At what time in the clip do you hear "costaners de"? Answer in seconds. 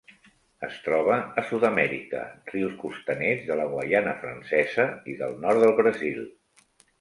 2.85-3.59